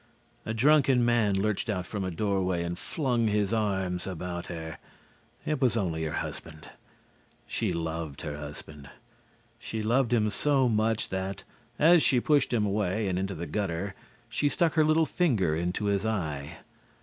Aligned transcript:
A 0.47 0.53
drunken 0.55 1.05
man 1.05 1.35
lurched 1.35 1.69
out 1.69 1.85
from 1.85 2.03
a 2.03 2.09
door 2.09 2.41
way 2.41 2.63
and 2.63 2.75
flung 2.75 3.27
his 3.27 3.53
arms 3.53 4.07
about 4.07 4.47
her. 4.47 4.79
It 5.45 5.61
was 5.61 5.77
only 5.77 6.05
her 6.05 6.13
husband. 6.13 6.69
She 7.45 7.71
loved 7.71 8.21
her 8.23 8.35
husband. 8.39 8.89
She 9.59 9.83
loved 9.83 10.11
him 10.11 10.31
so 10.31 10.67
much 10.67 11.09
that, 11.09 11.43
as 11.77 12.01
she 12.01 12.19
pushed 12.19 12.51
him 12.51 12.65
away 12.65 13.07
and 13.09 13.19
into 13.19 13.35
the 13.35 13.45
gutter, 13.45 13.93
she 14.27 14.49
stuck 14.49 14.73
her 14.73 14.83
little 14.83 15.05
finger 15.05 15.55
into 15.55 15.85
his 15.85 16.03
eye. 16.03 16.57